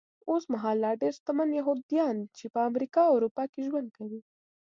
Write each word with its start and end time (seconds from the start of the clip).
اوسمهال 0.31 0.75
لا 0.83 0.91
ډېر 1.01 1.13
شتمن 1.17 1.49
یهوديان 1.59 2.15
چې 2.37 2.45
په 2.53 2.59
امریکا 2.69 3.01
او 3.07 3.13
اروپا 3.17 3.43
کې 3.51 3.61
ژوند 3.67 3.87
کوي. 3.97 4.21